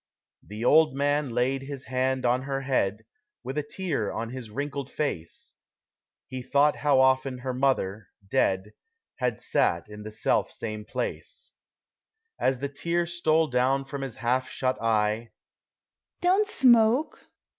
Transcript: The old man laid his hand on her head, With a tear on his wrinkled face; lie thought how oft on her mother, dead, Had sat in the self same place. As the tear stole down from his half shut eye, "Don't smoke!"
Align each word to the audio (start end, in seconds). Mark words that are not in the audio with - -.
The 0.41 0.65
old 0.65 0.95
man 0.95 1.29
laid 1.29 1.61
his 1.61 1.83
hand 1.83 2.25
on 2.25 2.41
her 2.41 2.61
head, 2.61 3.05
With 3.43 3.55
a 3.59 3.61
tear 3.61 4.11
on 4.11 4.31
his 4.31 4.49
wrinkled 4.49 4.91
face; 4.91 5.53
lie 6.31 6.41
thought 6.41 6.77
how 6.77 6.99
oft 6.99 7.27
on 7.27 7.37
her 7.37 7.53
mother, 7.53 8.07
dead, 8.27 8.73
Had 9.17 9.39
sat 9.39 9.87
in 9.89 10.01
the 10.01 10.09
self 10.09 10.49
same 10.51 10.85
place. 10.85 11.51
As 12.39 12.57
the 12.57 12.69
tear 12.69 13.05
stole 13.05 13.45
down 13.49 13.85
from 13.85 14.01
his 14.01 14.15
half 14.15 14.49
shut 14.49 14.81
eye, 14.81 15.33
"Don't 16.19 16.47
smoke!" 16.47 17.19